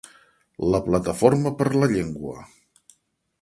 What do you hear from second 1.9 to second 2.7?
Llengua.